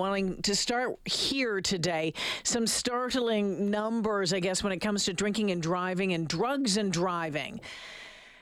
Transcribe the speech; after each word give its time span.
wanting 0.00 0.40
to 0.42 0.56
start 0.56 0.98
here 1.04 1.60
today. 1.60 2.14
Some 2.42 2.66
startling 2.66 3.70
numbers, 3.70 4.32
I 4.32 4.40
guess, 4.40 4.64
when 4.64 4.72
it 4.72 4.78
comes 4.78 5.04
to 5.04 5.12
drinking 5.12 5.50
and 5.50 5.62
driving 5.62 6.14
and 6.14 6.26
drugs 6.26 6.78
and 6.78 6.90
driving. 6.90 7.60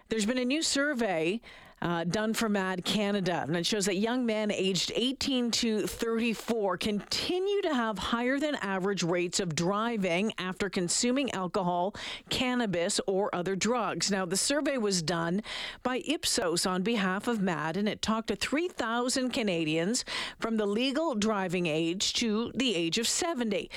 There's 0.08 0.24
been 0.24 0.38
a 0.38 0.44
new 0.44 0.62
survey 0.62 1.40
uh, 1.80 2.04
done 2.04 2.34
for 2.34 2.48
MADD 2.48 2.84
Canada, 2.84 3.44
and 3.46 3.56
it 3.56 3.66
shows 3.66 3.86
that 3.86 3.96
young 3.96 4.26
men 4.26 4.50
aged 4.50 4.92
18 4.94 5.50
to 5.52 5.86
34 5.86 6.76
continue 6.76 7.62
to 7.62 7.74
have 7.74 7.98
higher 7.98 8.38
than 8.38 8.56
average 8.56 9.02
rates 9.02 9.40
of 9.40 9.54
driving 9.54 10.32
after 10.38 10.68
consuming 10.68 11.30
alcohol, 11.32 11.94
cannabis, 12.30 13.00
or 13.06 13.34
other 13.34 13.54
drugs. 13.54 14.10
Now, 14.10 14.24
the 14.24 14.36
survey 14.36 14.78
was 14.78 15.02
done 15.02 15.42
by 15.82 16.02
Ipsos 16.06 16.66
on 16.66 16.82
behalf 16.82 17.28
of 17.28 17.38
MADD, 17.38 17.76
and 17.76 17.88
it 17.88 18.02
talked 18.02 18.28
to 18.28 18.36
3,000 18.36 19.30
Canadians 19.30 20.04
from 20.40 20.56
the 20.56 20.66
legal 20.66 21.14
driving 21.14 21.66
age 21.66 22.12
to 22.14 22.52
the 22.54 22.74
age 22.74 22.98
of 22.98 23.06
70. 23.06 23.70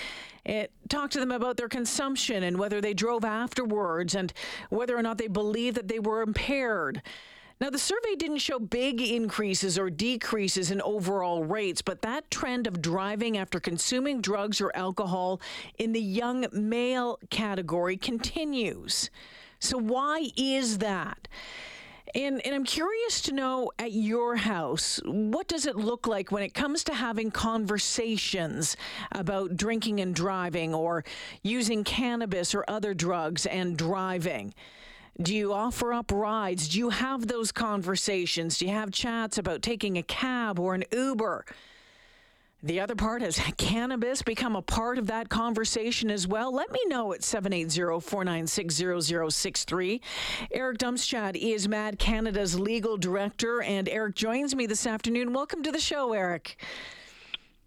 It 0.44 0.72
talked 0.90 1.14
to 1.14 1.20
them 1.20 1.32
about 1.32 1.58
their 1.58 1.70
consumption 1.70 2.44
and 2.44 2.58
whether 2.58 2.82
they 2.82 2.94
drove 2.94 3.24
afterwards 3.24 4.16
and 4.16 4.34
whether 4.70 4.98
or 4.98 5.04
not 5.04 5.18
they 5.18 5.28
believed 5.28 5.78
that 5.78 5.88
they 5.88 6.00
were 6.00 6.22
impaired. 6.22 7.02
Now, 7.62 7.70
the 7.70 7.78
survey 7.78 8.16
didn't 8.18 8.40
show 8.40 8.58
big 8.58 9.00
increases 9.00 9.78
or 9.78 9.92
decreases 9.92 10.72
in 10.72 10.82
overall 10.82 11.44
rates, 11.44 11.84
but 11.84 12.02
that 12.02 12.32
trend 12.32 12.66
of 12.66 12.82
driving 12.82 13.38
after 13.38 13.60
consuming 13.60 14.20
drugs 14.20 14.60
or 14.60 14.76
alcohol 14.76 15.40
in 15.78 15.92
the 15.92 16.02
young 16.02 16.48
male 16.52 17.20
category 17.30 17.98
continues. 17.98 19.12
So, 19.60 19.78
why 19.78 20.30
is 20.36 20.80
that? 20.80 21.28
And, 22.16 22.44
and 22.44 22.56
I'm 22.56 22.64
curious 22.64 23.22
to 23.22 23.32
know 23.32 23.72
at 23.78 23.92
your 23.92 24.38
house, 24.38 25.00
what 25.06 25.48
does 25.48 25.68
it 25.68 25.76
look 25.76 26.08
like 26.08 26.32
when 26.32 26.42
it 26.42 26.56
comes 26.56 26.84
to 26.86 26.96
having 26.96 27.30
conversations 27.30 28.76
about 29.12 29.56
drinking 29.56 30.00
and 30.00 30.16
driving 30.16 30.74
or 30.74 31.06
using 31.44 31.84
cannabis 31.84 32.56
or 32.56 32.66
other 32.68 32.96
drugs 32.96 33.46
and 33.46 33.78
driving? 33.78 34.56
Do 35.20 35.36
you 35.36 35.52
offer 35.54 35.92
up 35.94 36.12
rides? 36.12 36.70
Do 36.70 36.80
you 36.80 36.90
have 36.90 37.28
those 37.28 37.52
conversations? 37.52 38.58
Do 38.58 38.66
you 38.66 38.72
have 38.72 38.90
chats 38.92 39.38
about 39.38 39.62
taking 39.62 39.98
a 39.98 40.04
cab 40.04 40.60
or 40.60 40.74
an 40.74 40.84
Uber? 40.92 41.46
The 42.64 42.80
other 42.80 42.96
part 42.96 43.24
has 43.24 43.38
cannabis 43.58 44.22
become 44.22 44.56
a 44.56 44.62
part 44.62 45.00
of 45.00 45.08
that 45.08 45.30
conversation 45.30 46.12
as 46.12 46.28
well? 46.28 46.54
Let 46.54 46.72
me 46.72 46.80
know 46.88 47.12
at 47.14 47.22
780-496-0063. 47.22 50.00
Eric 50.52 50.78
Dumschat 50.78 51.36
is 51.36 51.68
MADD 51.68 51.98
Canada's 51.98 52.60
legal 52.60 52.98
director 52.98 53.64
and 53.64 53.90
Eric 53.90 54.14
joins 54.16 54.56
me 54.56 54.68
this 54.68 54.86
afternoon. 54.86 55.34
Welcome 55.34 55.64
to 55.64 55.72
the 55.72 55.80
show, 55.80 56.14
Eric. 56.14 56.56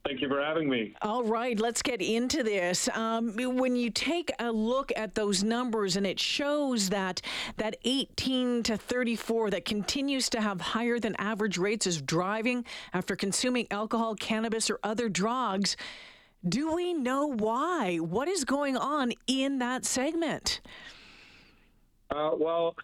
Thank 0.04 0.20
you 0.20 0.28
for 0.28 0.42
having 0.42 0.68
me. 0.68 0.94
All 1.00 1.24
right, 1.24 1.58
let's 1.58 1.80
get 1.80 2.02
into 2.02 2.42
this. 2.42 2.90
Um, 2.94 3.34
when 3.34 3.74
you 3.74 3.88
take 3.88 4.30
a 4.38 4.52
look 4.52 4.92
at 4.96 5.14
those 5.14 5.42
numbers, 5.42 5.96
and 5.96 6.06
it 6.06 6.20
shows 6.20 6.90
that 6.90 7.22
that 7.56 7.76
18 7.84 8.64
to 8.64 8.76
34 8.76 9.50
that 9.50 9.64
continues 9.64 10.28
to 10.30 10.42
have 10.42 10.60
higher 10.60 10.98
than 10.98 11.16
average 11.16 11.56
rates 11.56 11.86
of 11.86 12.04
driving 12.04 12.66
after 12.92 13.16
consuming 13.16 13.66
alcohol, 13.70 14.14
cannabis, 14.14 14.68
or 14.68 14.78
other 14.82 15.08
drugs. 15.08 15.74
Do 16.46 16.74
we 16.74 16.92
know 16.92 17.26
why? 17.26 17.96
What 17.96 18.28
is 18.28 18.44
going 18.44 18.76
on 18.76 19.14
in 19.26 19.58
that 19.60 19.86
segment? 19.86 20.60
Uh, 22.10 22.30
well, 22.38 22.74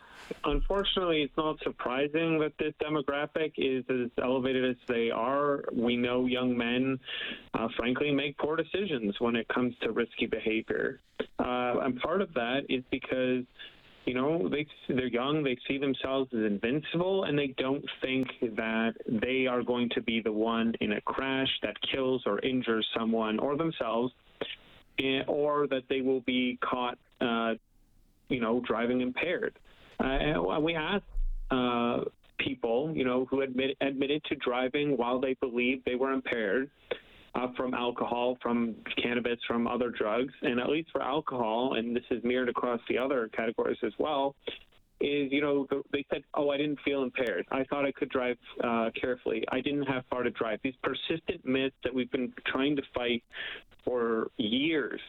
unfortunately, 0.44 1.22
it's 1.22 1.36
not 1.36 1.58
surprising 1.62 2.38
that 2.40 2.52
this 2.58 2.72
demographic 2.82 3.52
is 3.56 3.84
as 3.90 4.10
elevated 4.22 4.64
as 4.64 4.76
they 4.88 5.10
are. 5.10 5.64
We 5.72 5.96
know 5.96 6.26
young 6.26 6.56
men, 6.56 6.98
uh, 7.54 7.68
frankly, 7.76 8.10
make 8.10 8.38
poor 8.38 8.56
decisions 8.56 9.16
when 9.20 9.36
it 9.36 9.46
comes 9.48 9.74
to 9.82 9.92
risky 9.92 10.26
behavior. 10.26 11.00
Uh, 11.38 11.80
and 11.82 12.00
part 12.00 12.22
of 12.22 12.32
that 12.34 12.62
is 12.68 12.82
because 12.91 13.44
you 14.06 14.14
know 14.14 14.48
they 14.48 14.66
they're 14.88 15.06
young 15.06 15.42
they 15.42 15.56
see 15.69 15.76
themselves 15.76 16.31
as 16.32 16.41
invincible 16.41 17.25
and 17.25 17.38
they 17.38 17.48
don't 17.58 17.84
think 18.00 18.28
that 18.41 18.94
they 19.06 19.47
are 19.47 19.62
going 19.62 19.91
to 19.91 20.00
be 20.00 20.22
the 20.22 20.32
one 20.32 20.72
in 20.81 20.92
a 20.92 21.00
crash 21.02 21.50
that 21.62 21.76
kills 21.92 22.22
or 22.25 22.38
injures 22.41 22.87
someone 22.97 23.38
or 23.38 23.56
themselves 23.58 24.12
eh, 24.98 25.20
or 25.26 25.66
that 25.66 25.82
they 25.91 26.00
will 26.00 26.22
be 26.22 26.58
caught 26.62 26.98
uh, 27.20 27.54
you 28.30 28.41
know 28.41 28.60
driving 28.66 29.00
impaired 29.02 29.58
uh, 30.00 30.58
we 30.58 30.74
asked 30.74 31.04
uh, 31.50 31.98
people, 32.38 32.92
you 32.94 33.04
know, 33.04 33.26
who 33.30 33.42
admit, 33.42 33.76
admitted 33.80 34.22
to 34.24 34.34
driving 34.36 34.96
while 34.96 35.20
they 35.20 35.34
believed 35.34 35.82
they 35.84 35.94
were 35.94 36.12
impaired 36.12 36.70
uh, 37.34 37.48
from 37.56 37.74
alcohol, 37.74 38.36
from 38.42 38.74
cannabis, 39.02 39.38
from 39.46 39.66
other 39.66 39.90
drugs, 39.90 40.32
and 40.42 40.58
at 40.58 40.69
least 40.69 40.88
for 40.90 41.02
alcohol, 41.02 41.74
and 41.74 41.94
this 41.94 42.04
is 42.10 42.22
mirrored 42.24 42.48
across 42.48 42.80
the 42.88 42.98
other 42.98 43.30
categories 43.36 43.78
as 43.84 43.92
well. 43.98 44.34
Is 45.02 45.32
you 45.32 45.40
know 45.40 45.66
they 45.92 46.04
said, 46.12 46.22
oh, 46.34 46.50
I 46.50 46.58
didn't 46.58 46.78
feel 46.84 47.02
impaired. 47.02 47.46
I 47.50 47.64
thought 47.64 47.86
I 47.86 47.92
could 47.92 48.10
drive 48.10 48.36
uh, 48.62 48.90
carefully. 49.00 49.42
I 49.50 49.62
didn't 49.62 49.84
have 49.84 50.04
far 50.10 50.22
to 50.22 50.30
drive. 50.30 50.58
These 50.62 50.74
persistent 50.82 51.42
myths 51.44 51.76
that 51.84 51.94
we've 51.94 52.10
been 52.10 52.34
trying 52.46 52.76
to 52.76 52.82
fight 52.94 53.22
for 53.82 54.30
years 54.36 55.00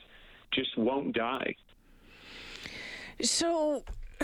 just 0.54 0.78
won't 0.78 1.14
die. 1.14 1.56
So 3.24 3.84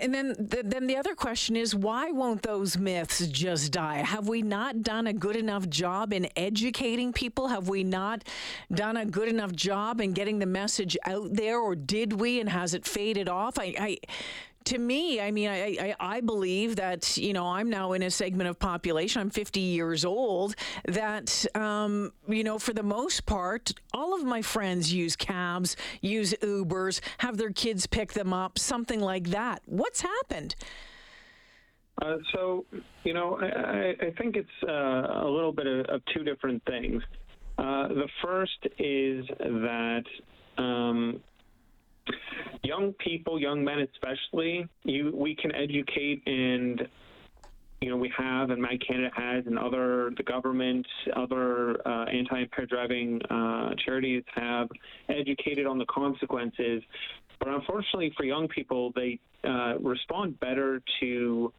and 0.00 0.14
then 0.14 0.34
the, 0.38 0.62
then 0.64 0.86
the 0.86 0.96
other 0.96 1.14
question 1.14 1.56
is 1.56 1.74
why 1.74 2.10
won't 2.10 2.42
those 2.42 2.76
myths 2.76 3.26
just 3.26 3.72
die? 3.72 3.96
Have 3.96 4.28
we 4.28 4.42
not 4.42 4.82
done 4.82 5.06
a 5.06 5.12
good 5.12 5.36
enough 5.36 5.68
job 5.68 6.12
in 6.12 6.28
educating 6.36 7.12
people? 7.12 7.48
Have 7.48 7.68
we 7.68 7.84
not 7.84 8.24
done 8.72 8.96
a 8.96 9.04
good 9.04 9.28
enough 9.28 9.52
job 9.52 10.00
in 10.00 10.12
getting 10.12 10.38
the 10.38 10.46
message 10.46 10.96
out 11.06 11.32
there, 11.32 11.58
or 11.58 11.74
did 11.74 12.20
we? 12.20 12.40
And 12.40 12.48
has 12.48 12.74
it 12.74 12.84
faded 12.86 13.28
off? 13.28 13.58
I, 13.58 13.74
I 13.78 13.98
to 14.68 14.78
me, 14.78 15.18
I 15.18 15.30
mean, 15.30 15.48
I, 15.48 15.76
I, 15.80 15.96
I, 15.98 16.20
believe 16.20 16.76
that, 16.76 17.16
you 17.16 17.32
know, 17.32 17.46
I'm 17.46 17.70
now 17.70 17.92
in 17.94 18.02
a 18.02 18.10
segment 18.10 18.50
of 18.50 18.58
population, 18.58 19.22
I'm 19.22 19.30
50 19.30 19.60
years 19.60 20.04
old, 20.04 20.54
that, 20.86 21.46
um, 21.54 22.12
you 22.28 22.44
know, 22.44 22.58
for 22.58 22.74
the 22.74 22.82
most 22.82 23.24
part, 23.24 23.72
all 23.94 24.14
of 24.14 24.24
my 24.24 24.42
friends 24.42 24.92
use 24.92 25.16
cabs, 25.16 25.74
use 26.02 26.34
Ubers, 26.42 27.00
have 27.18 27.38
their 27.38 27.50
kids 27.50 27.86
pick 27.86 28.12
them 28.12 28.34
up, 28.34 28.58
something 28.58 29.00
like 29.00 29.28
that. 29.28 29.62
What's 29.64 30.02
happened? 30.02 30.54
Uh, 32.02 32.18
so, 32.34 32.66
you 33.04 33.14
know, 33.14 33.38
I, 33.40 34.06
I 34.06 34.10
think 34.18 34.36
it's 34.36 34.48
uh, 34.68 35.24
a 35.24 35.28
little 35.28 35.52
bit 35.52 35.66
of, 35.66 35.86
of 35.86 36.02
two 36.14 36.24
different 36.24 36.62
things. 36.66 37.02
Uh, 37.56 37.88
the 37.88 38.08
first 38.22 38.66
is 38.78 39.24
that 39.38 40.04
um, 40.58 41.20
young 42.62 42.92
people, 42.94 43.40
young 43.40 43.64
men 43.64 43.86
especially, 43.92 44.68
you 44.84 45.12
we 45.14 45.34
can 45.34 45.54
educate 45.54 46.22
and 46.26 46.88
you 47.80 47.90
know 47.90 47.96
we 47.96 48.12
have 48.16 48.50
and 48.50 48.60
my 48.60 48.76
Canada 48.86 49.10
has 49.16 49.46
and 49.46 49.58
other 49.58 50.10
the 50.16 50.22
government, 50.22 50.86
other 51.14 51.80
uh, 51.86 52.04
anti-impaired 52.04 52.68
driving 52.68 53.20
uh, 53.30 53.74
charities 53.84 54.24
have 54.34 54.68
educated 55.08 55.66
on 55.66 55.78
the 55.78 55.86
consequences. 55.86 56.82
But 57.38 57.48
unfortunately 57.48 58.12
for 58.16 58.24
young 58.24 58.48
people, 58.48 58.92
they 58.94 59.18
uh, 59.44 59.78
respond 59.78 60.38
better 60.40 60.82
to 61.00 61.52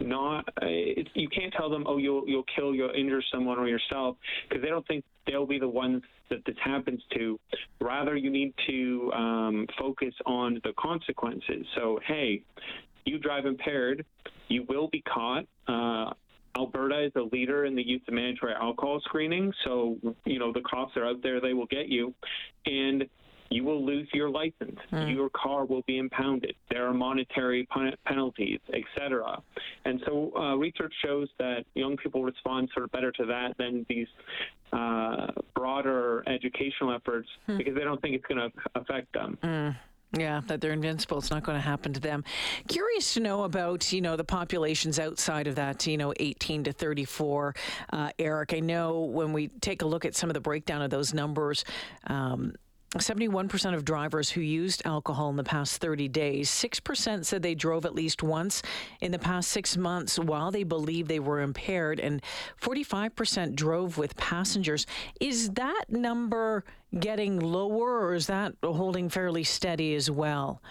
not. 0.00 0.48
Uh, 0.62 0.66
you 1.14 1.28
can't 1.28 1.52
tell 1.52 1.68
them, 1.68 1.84
"Oh, 1.86 1.96
you'll 1.96 2.28
you'll 2.28 2.46
kill, 2.54 2.74
you'll 2.74 2.90
injure 2.90 3.22
someone 3.32 3.58
or 3.58 3.68
yourself," 3.68 4.16
because 4.48 4.62
they 4.62 4.68
don't 4.68 4.86
think 4.86 5.04
they'll 5.26 5.46
be 5.46 5.58
the 5.58 5.68
ones 5.68 6.02
that 6.30 6.44
this 6.46 6.56
happens 6.62 7.02
to. 7.14 7.38
Rather, 7.80 8.16
you 8.16 8.30
need 8.30 8.54
to 8.66 9.12
um, 9.12 9.66
focus 9.78 10.14
on 10.26 10.60
the 10.64 10.72
consequences. 10.78 11.66
So, 11.74 11.98
hey, 12.06 12.42
you 13.04 13.18
drive 13.18 13.46
impaired, 13.46 14.04
you 14.48 14.64
will 14.68 14.88
be 14.88 15.02
caught. 15.02 15.44
Uh, 15.66 16.12
Alberta 16.56 17.04
is 17.04 17.12
a 17.16 17.34
leader 17.34 17.64
in 17.64 17.74
the 17.74 17.86
use 17.86 18.00
of 18.06 18.14
mandatory 18.14 18.54
alcohol 18.54 19.00
screening, 19.04 19.52
so 19.64 19.96
you 20.24 20.38
know 20.38 20.52
the 20.52 20.60
cops 20.60 20.96
are 20.96 21.04
out 21.04 21.20
there; 21.22 21.40
they 21.40 21.52
will 21.52 21.66
get 21.66 21.88
you, 21.88 22.14
and 22.66 23.04
you 23.50 23.64
will 23.64 23.84
lose 23.84 24.08
your 24.12 24.30
license. 24.30 24.78
Mm. 24.92 25.14
Your 25.14 25.30
car 25.30 25.64
will 25.64 25.82
be 25.86 25.98
impounded. 25.98 26.54
There 26.70 26.86
are 26.86 26.94
monetary 26.94 27.66
pen- 27.72 27.94
penalties, 28.06 28.60
etc. 28.72 29.42
And 29.84 30.02
so, 30.06 30.32
uh, 30.36 30.56
research 30.56 30.92
shows 31.04 31.28
that 31.38 31.64
young 31.74 31.96
people 31.96 32.24
respond 32.24 32.70
sort 32.74 32.84
of 32.84 32.92
better 32.92 33.12
to 33.12 33.26
that 33.26 33.56
than 33.58 33.86
these 33.88 34.08
uh, 34.72 35.28
broader 35.54 36.24
educational 36.26 36.92
efforts 36.92 37.28
mm. 37.48 37.58
because 37.58 37.74
they 37.74 37.84
don't 37.84 38.00
think 38.02 38.16
it's 38.16 38.26
going 38.26 38.50
to 38.50 38.52
affect 38.74 39.12
them. 39.12 39.38
Mm. 39.42 39.76
Yeah, 40.18 40.42
that 40.46 40.60
they're 40.60 40.72
invincible. 40.72 41.18
It's 41.18 41.30
not 41.30 41.42
going 41.42 41.56
to 41.56 41.62
happen 41.62 41.92
to 41.94 42.00
them. 42.00 42.24
Curious 42.68 43.14
to 43.14 43.20
know 43.20 43.44
about, 43.44 43.92
you 43.92 44.00
know, 44.00 44.16
the 44.16 44.24
populations 44.24 44.98
outside 44.98 45.46
of 45.46 45.56
that, 45.56 45.86
you 45.86 45.96
know, 45.96 46.12
18 46.18 46.64
to 46.64 46.72
34. 46.72 47.54
Uh, 47.92 48.10
Eric, 48.18 48.54
I 48.54 48.60
know 48.60 49.00
when 49.00 49.32
we 49.32 49.48
take 49.48 49.82
a 49.82 49.86
look 49.86 50.04
at 50.04 50.14
some 50.14 50.30
of 50.30 50.34
the 50.34 50.40
breakdown 50.40 50.82
of 50.82 50.90
those 50.90 51.12
numbers, 51.14 51.64
um, 52.06 52.54
71% 53.00 53.74
of 53.74 53.84
drivers 53.84 54.30
who 54.30 54.40
used 54.40 54.82
alcohol 54.84 55.30
in 55.30 55.36
the 55.36 55.44
past 55.44 55.80
30 55.80 56.08
days, 56.08 56.50
6% 56.50 57.24
said 57.24 57.42
they 57.42 57.54
drove 57.54 57.84
at 57.84 57.94
least 57.94 58.22
once 58.22 58.62
in 59.00 59.12
the 59.12 59.18
past 59.18 59.50
six 59.50 59.76
months 59.76 60.18
while 60.18 60.50
they 60.50 60.62
believe 60.62 61.08
they 61.08 61.20
were 61.20 61.40
impaired, 61.40 61.98
and 62.00 62.22
45% 62.60 63.54
drove 63.54 63.98
with 63.98 64.16
passengers. 64.16 64.86
Is 65.20 65.50
that 65.50 65.84
number 65.88 66.64
getting 66.98 67.40
lower 67.40 68.00
or 68.06 68.14
is 68.14 68.26
that 68.28 68.54
holding 68.62 69.08
fairly 69.08 69.44
steady 69.44 69.94
as 69.94 70.10
well? 70.10 70.62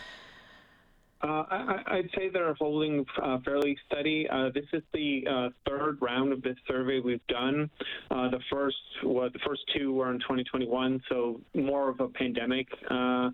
Uh, 1.23 1.45
I, 1.87 1.95
would 1.95 2.09
say 2.17 2.29
they're 2.29 2.53
holding 2.55 3.05
uh, 3.21 3.37
fairly 3.45 3.77
steady. 3.87 4.27
Uh, 4.29 4.49
this 4.53 4.65
is 4.73 4.83
the 4.93 5.23
uh, 5.29 5.49
third 5.65 5.97
round 6.01 6.33
of 6.33 6.41
this 6.41 6.57
survey 6.67 6.99
we've 6.99 7.25
done. 7.27 7.69
Uh, 8.11 8.29
the 8.29 8.39
first, 8.51 8.75
well, 9.05 9.29
the 9.31 9.39
first 9.47 9.61
two 9.73 9.93
were 9.93 10.11
in 10.11 10.19
2021, 10.19 11.01
so 11.07 11.39
more 11.53 11.89
of 11.89 12.01
a 12.01 12.09
pandemic 12.09 12.67
uh, 12.91 13.29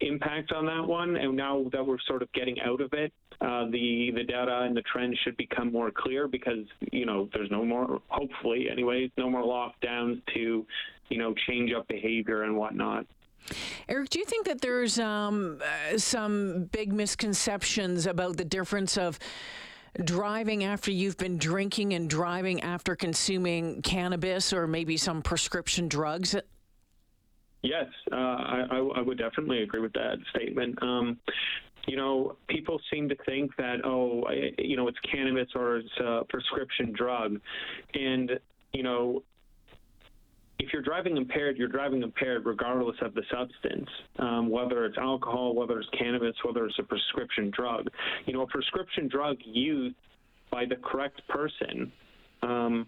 impact 0.00 0.52
on 0.52 0.64
that 0.66 0.86
one. 0.86 1.16
And 1.16 1.36
now 1.36 1.64
that 1.72 1.84
we're 1.84 1.98
sort 2.06 2.22
of 2.22 2.32
getting 2.34 2.60
out 2.60 2.80
of 2.80 2.92
it, 2.92 3.12
the 3.40 4.12
the 4.14 4.24
data 4.24 4.60
and 4.62 4.76
the 4.76 4.82
trend 4.82 5.18
should 5.24 5.36
become 5.36 5.72
more 5.72 5.90
clear 5.90 6.28
because 6.28 6.64
you 6.92 7.04
know 7.04 7.28
there's 7.34 7.50
no 7.50 7.64
more, 7.64 8.00
hopefully, 8.08 8.68
anyways, 8.70 9.10
no 9.18 9.28
more 9.28 9.42
lockdowns 9.42 10.22
to 10.34 10.64
you 11.08 11.18
know 11.18 11.34
change 11.48 11.72
up 11.72 11.88
behavior 11.88 12.44
and 12.44 12.56
whatnot. 12.56 13.06
Eric, 13.88 14.10
do 14.10 14.18
you 14.18 14.24
think 14.24 14.46
that 14.46 14.60
there's 14.60 14.98
um, 14.98 15.60
uh, 15.62 15.98
some 15.98 16.64
big 16.72 16.92
misconceptions 16.92 18.06
about 18.06 18.36
the 18.36 18.44
difference 18.44 18.96
of 18.96 19.18
driving 20.02 20.64
after 20.64 20.90
you've 20.90 21.16
been 21.16 21.38
drinking 21.38 21.94
and 21.94 22.10
driving 22.10 22.62
after 22.62 22.96
consuming 22.96 23.82
cannabis 23.82 24.52
or 24.52 24.66
maybe 24.66 24.96
some 24.96 25.22
prescription 25.22 25.88
drugs? 25.88 26.34
Yes, 27.62 27.86
uh, 28.12 28.16
I, 28.16 28.90
I, 28.96 29.00
would 29.00 29.16
definitely 29.16 29.62
agree 29.62 29.80
with 29.80 29.94
that 29.94 30.18
statement. 30.28 30.82
Um, 30.82 31.18
you 31.86 31.96
know, 31.96 32.36
people 32.46 32.78
seem 32.92 33.08
to 33.08 33.16
think 33.24 33.56
that, 33.56 33.84
oh, 33.84 34.28
you 34.58 34.76
know, 34.76 34.88
it's 34.88 34.98
cannabis 35.00 35.48
or 35.54 35.78
it's 35.78 36.00
a 36.00 36.24
prescription 36.28 36.92
drug. 36.92 37.40
And, 37.94 38.38
you 38.72 38.82
know, 38.82 39.22
if 40.64 40.72
you're 40.72 40.82
driving 40.82 41.18
impaired, 41.18 41.58
you're 41.58 41.68
driving 41.68 42.02
impaired 42.02 42.46
regardless 42.46 42.96
of 43.02 43.12
the 43.12 43.22
substance, 43.30 43.88
um, 44.18 44.48
whether 44.48 44.86
it's 44.86 44.96
alcohol, 44.96 45.54
whether 45.54 45.78
it's 45.78 45.88
cannabis, 45.90 46.34
whether 46.42 46.64
it's 46.64 46.78
a 46.78 46.82
prescription 46.82 47.50
drug. 47.54 47.88
You 48.24 48.32
know, 48.32 48.42
a 48.42 48.46
prescription 48.46 49.06
drug 49.08 49.36
used 49.44 49.94
by 50.50 50.64
the 50.64 50.76
correct 50.76 51.20
person 51.28 51.92
um, 52.42 52.86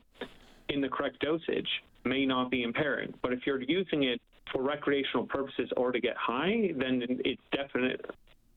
in 0.71 0.81
the 0.81 0.89
correct 0.89 1.21
dosage 1.21 1.69
may 2.05 2.25
not 2.25 2.51
be 2.51 2.63
impairing. 2.63 3.13
But 3.21 3.35
if 3.35 3.41
you're 3.45 3.61
using 3.61 4.05
it 4.05 4.23
for 4.51 4.63
recreational 4.63 5.27
purposes 5.27 5.71
or 5.77 5.93
to 5.93 6.01
get 6.01 6.17
high, 6.17 6.71
then 6.79 7.03
it's 7.25 7.43
definite. 7.53 8.01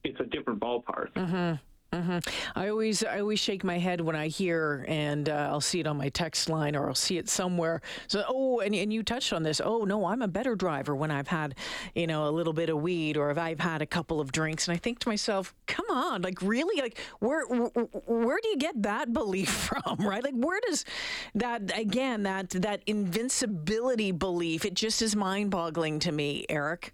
It's 0.05 0.19
a 0.21 0.25
different 0.25 0.61
ballpark. 0.61 1.11
Mm-hmm. 1.15 1.55
Mm-hmm. 1.91 2.19
I 2.55 2.69
always 2.69 3.03
I 3.03 3.19
always 3.19 3.39
shake 3.39 3.63
my 3.63 3.79
head 3.79 3.99
when 3.99 4.15
I 4.15 4.27
hear, 4.27 4.85
and 4.87 5.27
uh, 5.27 5.49
I'll 5.49 5.61
see 5.61 5.79
it 5.79 5.87
on 5.87 5.97
my 5.97 6.09
text 6.09 6.47
line 6.47 6.75
or 6.75 6.87
I'll 6.87 6.93
see 6.95 7.17
it 7.17 7.27
somewhere. 7.27 7.81
So, 8.07 8.23
oh, 8.27 8.59
and, 8.59 8.75
and 8.75 8.93
you 8.93 9.01
touched 9.01 9.33
on 9.33 9.41
this. 9.41 9.59
Oh 9.63 9.85
no, 9.85 10.05
I'm 10.05 10.21
a 10.21 10.27
better 10.27 10.55
driver 10.55 10.95
when 10.95 11.09
I've 11.09 11.27
had, 11.27 11.55
you 11.95 12.05
know, 12.05 12.27
a 12.27 12.31
little 12.31 12.53
bit 12.53 12.69
of 12.69 12.79
weed 12.79 13.17
or 13.17 13.31
if 13.31 13.39
I've 13.39 13.59
had 13.59 13.81
a 13.81 13.87
couple 13.87 14.21
of 14.21 14.31
drinks. 14.31 14.67
And 14.67 14.75
I 14.75 14.77
think 14.77 14.99
to 14.99 15.09
myself, 15.09 15.55
come 15.65 15.87
on, 15.89 16.21
like 16.21 16.41
really, 16.43 16.79
like 16.79 16.99
where 17.19 17.43
where 17.45 18.37
do 18.41 18.49
you 18.49 18.57
get 18.57 18.83
that 18.83 19.11
belief 19.19 19.49
from, 19.49 19.97
right? 19.97 20.23
Like 20.23 20.35
where 20.35 20.59
does 20.67 20.85
that 21.33 21.75
again 21.75 22.23
that 22.23 22.51
that 22.51 22.83
invincibility 22.85 24.11
belief? 24.11 24.63
It 24.63 24.75
just 24.75 25.01
is 25.01 25.15
mind 25.15 25.49
boggling 25.49 25.97
to 26.01 26.11
me, 26.11 26.45
Eric. 26.49 26.93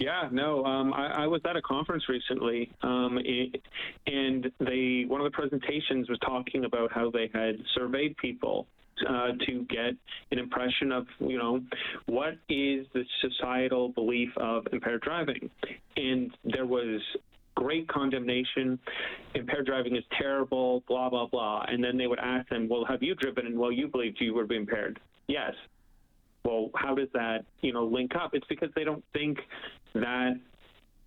Yeah, 0.00 0.30
no, 0.32 0.64
um, 0.64 0.94
I, 0.94 1.24
I, 1.24 1.26
was 1.26 1.42
at 1.44 1.56
a 1.56 1.62
conference 1.62 2.08
recently, 2.08 2.72
um, 2.80 3.18
it, 3.22 3.60
and 4.06 4.50
they 4.58 5.04
one 5.06 5.20
of 5.20 5.30
the 5.30 5.36
presentations 5.36 6.08
was 6.08 6.18
talking 6.20 6.64
about 6.64 6.90
how 6.90 7.10
they 7.10 7.28
had 7.34 7.56
surveyed 7.74 8.16
people 8.16 8.66
uh, 9.06 9.32
to 9.46 9.66
get 9.68 9.92
an 10.30 10.38
impression 10.38 10.90
of, 10.90 11.06
you 11.18 11.36
know, 11.36 11.60
what 12.06 12.32
is 12.48 12.86
the 12.94 13.04
societal 13.20 13.90
belief 13.90 14.30
of 14.38 14.66
impaired 14.72 15.02
driving, 15.02 15.50
and 15.98 16.34
there 16.44 16.66
was 16.66 17.02
great 17.54 17.86
condemnation. 17.88 18.78
Impaired 19.34 19.66
driving 19.66 19.96
is 19.96 20.04
terrible, 20.18 20.82
blah 20.88 21.10
blah 21.10 21.26
blah, 21.26 21.66
and 21.68 21.84
then 21.84 21.98
they 21.98 22.06
would 22.06 22.20
ask 22.20 22.48
them, 22.48 22.70
well, 22.70 22.86
have 22.86 23.02
you 23.02 23.14
driven? 23.16 23.44
And 23.44 23.58
well, 23.58 23.70
you 23.70 23.86
believed 23.86 24.16
you 24.18 24.32
were 24.32 24.50
impaired. 24.50 24.98
Yes 25.28 25.52
well, 26.44 26.70
how 26.74 26.94
does 26.94 27.08
that, 27.12 27.44
you 27.60 27.72
know, 27.72 27.84
link 27.84 28.12
up? 28.14 28.30
It's 28.34 28.46
because 28.48 28.70
they 28.74 28.84
don't 28.84 29.04
think 29.12 29.38
that 29.94 30.34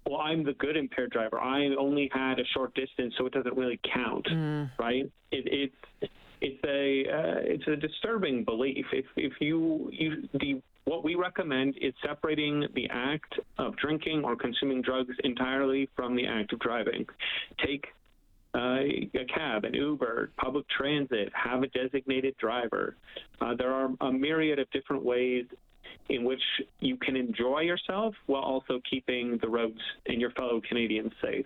well, 0.06 0.20
I'm 0.20 0.44
the 0.44 0.54
good 0.54 0.76
impaired 0.76 1.12
driver. 1.12 1.40
I 1.40 1.68
only 1.80 2.10
had 2.14 2.40
a 2.40 2.44
short 2.54 2.74
distance, 2.76 3.14
so 3.18 3.26
it 3.26 3.34
doesn't 3.34 3.56
really 3.56 3.80
count, 3.94 4.26
mm. 4.26 4.70
right? 4.78 5.10
It, 5.32 5.72
it's 6.02 6.12
it's 6.42 6.64
a 6.66 7.10
uh, 7.10 7.40
it's 7.46 7.68
a 7.68 7.76
disturbing 7.76 8.44
belief. 8.44 8.86
If 8.92 9.06
if 9.16 9.34
you 9.40 9.90
you 9.94 10.28
the 10.34 10.62
what 10.86 11.04
we 11.06 11.16
recommend 11.16 11.76
is 11.82 11.94
separating 12.06 12.68
the 12.76 12.90
act 12.90 13.40
of 13.58 13.78
drinking 13.78 14.24
or 14.26 14.36
consuming 14.36 14.82
drugs 14.82 15.16
entirely 15.24 15.90
from 15.96 16.16
the 16.16 16.28
act 16.28 16.52
of 16.52 16.60
driving. 16.60 17.06
Take 17.66 17.86
uh, 18.56 18.60
a 18.60 19.26
cab, 19.34 19.66
an 19.66 19.74
Uber, 19.74 20.32
public 20.38 20.66
transit, 20.70 21.32
have 21.34 21.64
a 21.64 21.68
designated 21.68 22.36
driver. 22.38 22.96
Uh, 23.42 23.56
there 23.56 23.74
are 23.74 23.90
a 24.02 24.12
myriad 24.12 24.60
of 24.60 24.70
different 24.72 25.04
ways 25.04 25.46
in 26.10 26.24
which 26.24 26.42
you 26.80 26.98
can 26.98 27.16
enjoy 27.16 27.62
yourself 27.62 28.14
while 28.26 28.42
also 28.42 28.80
keeping 28.90 29.38
the 29.42 29.48
roads 29.48 29.80
and 30.06 30.20
your 30.20 30.32
fellow 30.32 30.62
Canadians 30.68 31.14
safe. 31.22 31.46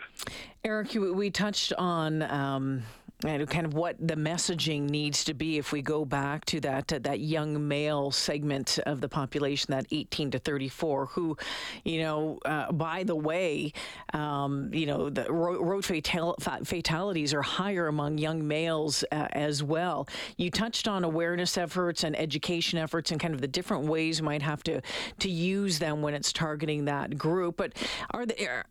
Eric, 0.64 0.94
we 0.94 1.30
touched 1.30 1.74
on 1.74 2.24
um, 2.24 2.84
and 3.24 3.50
kind 3.50 3.66
of 3.66 3.74
what 3.74 3.96
the 4.00 4.16
messaging 4.16 4.90
needs 4.90 5.24
to 5.24 5.34
be 5.34 5.58
if 5.58 5.72
we 5.72 5.82
go 5.82 6.06
back 6.06 6.46
to 6.46 6.60
that 6.60 6.94
uh, 6.94 7.00
that 7.02 7.20
young 7.20 7.68
male 7.68 8.12
segment 8.12 8.78
of 8.86 9.02
the 9.02 9.10
population, 9.10 9.72
that 9.72 9.88
18 9.92 10.32
to 10.32 10.40
34, 10.40 11.08
who, 11.08 11.36
you 11.84 12.02
know, 12.02 12.38
uh, 12.46 12.72
by 12.72 13.04
the 13.04 13.16
way, 13.16 13.74
um, 14.14 14.72
you 14.72 14.86
know, 14.86 15.10
the 15.10 15.32
road 15.32 15.84
fatal- 15.84 16.36
fatalities 16.64 17.34
are 17.34 17.42
higher 17.42 17.88
among 17.88 18.20
young 18.20 18.48
males 18.48 19.04
uh, 19.12 19.28
as 19.32 19.64
well. 19.64 20.08
You 20.38 20.52
touched 20.52 20.88
on 20.88 21.04
awareness 21.04 21.58
efforts 21.58 22.04
and 22.04 22.16
education 22.16 22.78
efforts 22.78 23.12
and 23.12 23.20
kind 23.20 23.34
of 23.34 23.42
the 23.42 23.48
different 23.48 23.86
ways 23.86 24.20
you 24.20 24.26
might 24.26 24.44
have 24.44 24.62
to 24.64 24.82
to 25.20 25.30
use 25.30 25.80
them 25.80 26.04
when 26.04 26.14
it's 26.14 26.32
targeting 26.32 26.86
that 26.86 27.18
group. 27.18 27.58
But 27.58 27.74
are 28.12 28.28
there 28.28 28.66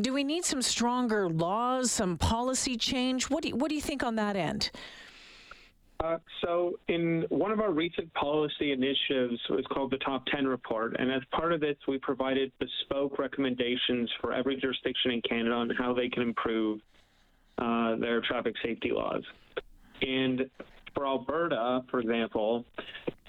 do 0.00 0.12
we 0.12 0.24
need 0.24 0.44
some 0.44 0.62
stronger 0.62 1.28
laws, 1.28 1.90
some 1.90 2.18
policy 2.18 2.76
change? 2.76 3.30
What 3.30 3.42
do 3.42 3.48
you, 3.48 3.56
what 3.56 3.68
do 3.68 3.74
you 3.74 3.80
think 3.80 4.02
on 4.02 4.16
that 4.16 4.36
end? 4.36 4.70
Uh, 6.04 6.18
so, 6.44 6.78
in 6.88 7.24
one 7.30 7.50
of 7.50 7.58
our 7.58 7.72
recent 7.72 8.12
policy 8.12 8.72
initiatives 8.72 9.40
it 9.48 9.52
was 9.52 9.64
called 9.72 9.90
the 9.90 9.96
Top 9.98 10.26
10 10.26 10.46
Report, 10.46 10.94
and 10.98 11.10
as 11.10 11.22
part 11.32 11.54
of 11.54 11.60
this, 11.60 11.76
we 11.88 11.96
provided 11.98 12.52
bespoke 12.58 13.18
recommendations 13.18 14.10
for 14.20 14.34
every 14.34 14.56
jurisdiction 14.56 15.12
in 15.12 15.22
Canada 15.22 15.54
on 15.54 15.70
how 15.70 15.94
they 15.94 16.10
can 16.10 16.22
improve 16.22 16.80
uh, 17.56 17.96
their 17.96 18.20
traffic 18.20 18.54
safety 18.62 18.90
laws. 18.92 19.22
And 20.02 20.50
for 20.94 21.06
Alberta, 21.06 21.82
for 21.90 22.00
example, 22.00 22.66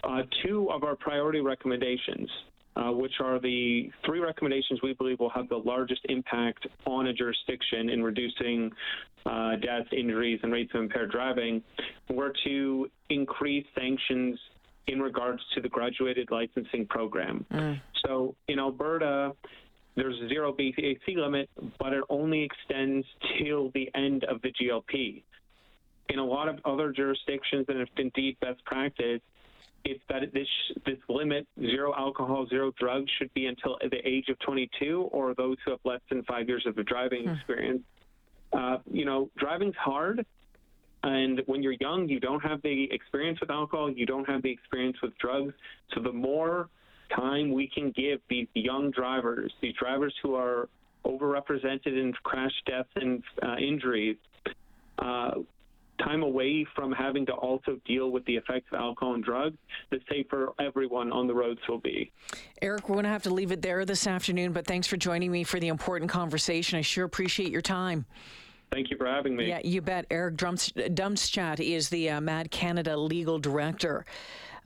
uh, 0.03 0.23
two 0.43 0.69
of 0.69 0.83
our 0.83 0.97
priority 0.97 1.39
recommendations 1.39 2.29
uh, 2.77 2.91
which 2.91 3.13
are 3.19 3.39
the 3.39 3.89
three 4.05 4.19
recommendations 4.19 4.79
we 4.83 4.93
believe 4.93 5.19
will 5.19 5.29
have 5.29 5.49
the 5.49 5.57
largest 5.57 6.01
impact 6.09 6.67
on 6.85 7.07
a 7.07 7.13
jurisdiction 7.13 7.89
in 7.89 8.03
reducing 8.03 8.71
uh, 9.25 9.55
deaths, 9.55 9.89
injuries, 9.91 10.39
and 10.43 10.51
rates 10.51 10.71
of 10.75 10.81
impaired 10.81 11.11
driving, 11.11 11.61
were 12.09 12.33
to 12.43 12.89
increase 13.09 13.65
sanctions 13.77 14.37
in 14.87 15.01
regards 15.01 15.41
to 15.53 15.61
the 15.61 15.67
graduated 15.67 16.29
licensing 16.31 16.85
program. 16.85 17.45
Mm. 17.51 17.81
So 18.05 18.35
in 18.47 18.59
Alberta, 18.59 19.33
there's 19.95 20.15
a 20.23 20.29
zero 20.29 20.53
BAC 20.53 21.15
limit, 21.15 21.49
but 21.79 21.93
it 21.93 22.03
only 22.09 22.43
extends 22.43 23.05
till 23.37 23.71
the 23.71 23.89
end 23.95 24.23
of 24.25 24.41
the 24.43 24.49
GLP. 24.49 25.23
In 26.09 26.19
a 26.19 26.25
lot 26.25 26.47
of 26.47 26.59
other 26.63 26.91
jurisdictions, 26.91 27.65
and 27.67 27.81
if 27.81 27.89
indeed 27.97 28.37
best 28.39 28.63
practice, 28.63 29.19
it's 29.85 30.03
that 30.09 30.21
this 30.33 30.47
this 30.85 30.97
limit 31.09 31.47
zero 31.59 31.93
alcohol, 31.97 32.47
zero 32.49 32.71
drugs 32.79 33.09
should 33.17 33.33
be 33.33 33.45
until 33.45 33.77
the 33.89 34.05
age 34.07 34.25
of 34.29 34.37
22, 34.39 35.09
or 35.11 35.33
those 35.35 35.57
who 35.63 35.71
have 35.71 35.79
less 35.85 36.01
than 36.09 36.23
five 36.23 36.47
years 36.47 36.65
of 36.65 36.77
a 36.77 36.83
driving 36.83 37.23
hmm. 37.23 37.29
experience. 37.29 37.83
Uh, 38.53 38.77
you 38.91 39.05
know, 39.05 39.29
driving's 39.37 39.75
hard, 39.75 40.25
and 41.03 41.41
when 41.45 41.61
you're 41.61 41.75
young, 41.79 42.07
you 42.07 42.19
don't 42.19 42.41
have 42.41 42.61
the 42.61 42.87
experience 42.91 43.39
with 43.39 43.49
alcohol, 43.49 43.91
you 43.91 44.05
don't 44.05 44.27
have 44.27 44.41
the 44.41 44.51
experience 44.51 44.97
with 45.01 45.17
drugs. 45.17 45.53
So 45.93 46.01
the 46.01 46.13
more 46.13 46.69
time 47.15 47.51
we 47.51 47.69
can 47.73 47.91
give 47.91 48.19
these 48.29 48.47
young 48.53 48.91
drivers, 48.91 49.53
these 49.61 49.75
drivers 49.75 50.13
who 50.21 50.35
are 50.35 50.69
overrepresented 51.05 51.87
in 51.87 52.13
crash 52.23 52.51
deaths 52.65 52.89
and 52.95 53.23
uh, 53.41 53.55
injuries, 53.55 54.17
uh, 54.99 55.31
time 55.99 56.23
away 56.23 56.65
from 56.75 56.91
having 56.91 57.25
to 57.25 57.33
also 57.33 57.79
deal 57.85 58.11
with 58.11 58.25
the 58.25 58.35
effects 58.35 58.67
of 58.71 58.79
alcohol 58.79 59.15
and 59.15 59.23
drugs, 59.23 59.57
the 59.89 59.99
safer 60.09 60.53
everyone 60.59 61.11
on 61.11 61.27
the 61.27 61.33
roads 61.33 61.59
will 61.67 61.79
be. 61.79 62.11
Eric, 62.61 62.89
we're 62.89 62.95
going 62.95 63.03
to 63.03 63.09
have 63.09 63.23
to 63.23 63.33
leave 63.33 63.51
it 63.51 63.61
there 63.61 63.85
this 63.85 64.07
afternoon, 64.07 64.51
but 64.51 64.65
thanks 64.65 64.87
for 64.87 64.97
joining 64.97 65.31
me 65.31 65.43
for 65.43 65.59
the 65.59 65.67
important 65.67 66.09
conversation. 66.09 66.77
I 66.77 66.81
sure 66.81 67.05
appreciate 67.05 67.51
your 67.51 67.61
time. 67.61 68.05
Thank 68.71 68.91
you 68.91 68.97
for 68.97 69.07
having 69.07 69.35
me. 69.35 69.47
Yeah, 69.47 69.61
you 69.63 69.81
bet. 69.81 70.05
Eric 70.11 70.35
Dumschat 70.35 71.59
is 71.61 71.87
the 71.87 72.09
uh, 72.09 72.19
MADD 72.19 72.51
Canada 72.51 72.97
legal 72.97 73.39
director. 73.39 74.05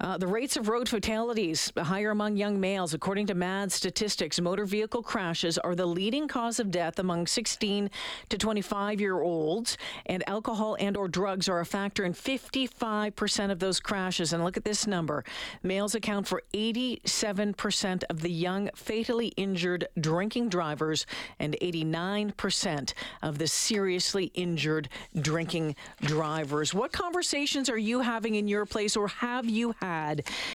Uh, 0.02 0.18
the 0.18 0.26
rates 0.26 0.58
of 0.58 0.68
road 0.68 0.90
fatalities 0.90 1.72
higher 1.78 2.10
among 2.10 2.36
young 2.36 2.60
males. 2.60 2.96
According 2.96 3.28
to 3.28 3.36
MADD 3.36 3.72
statistics, 3.72 4.42
motor 4.42 4.66
vehicle 4.66 5.04
crashes 5.04 5.60
are 5.60 5.76
the 5.76 5.86
leading 5.86 6.28
cause 6.28 6.60
of 6.60 6.72
death 6.72 6.98
among 6.98 7.28
16 7.28 7.88
to 8.30 8.38
25 8.38 9.00
year 9.00 9.22
olds, 9.22 9.78
and 10.08 10.28
alcohol 10.28 10.76
and 10.80 10.98
or 10.98 11.08
drugs 11.08 11.48
are 11.48 11.60
a 11.60 11.66
factor 11.66 12.04
in 12.04 12.16
55% 12.16 13.52
of 13.52 13.60
those 13.60 13.80
crashes. 13.80 14.34
And 14.34 14.44
look 14.44 14.58
at 14.58 14.66
this 14.66 14.88
number: 14.88 15.24
males 15.62 15.94
account 15.94 16.28
for 16.28 16.42
87% 16.52 18.04
of 18.10 18.22
the 18.22 18.32
young 18.32 18.72
fatally 18.74 19.28
injured 19.38 19.88
drinking 20.00 20.50
drivers, 20.50 21.06
and 21.38 21.56
89% 21.62 22.94
of 23.22 23.38
the 23.38 23.48
seriously 23.48 24.32
injured 24.34 24.90
drinking 25.20 25.76
drivers. 26.02 26.74
What 26.74 26.92
conversations 26.92 27.70
are 27.70 27.78
you 27.78 28.00
having 28.00 28.34
in 28.34 28.48
your 28.48 28.66
place, 28.66 28.98
or 28.98 29.08
have 29.08 29.46
you 29.46 29.76
had? 29.80 29.91
Had 29.92 30.26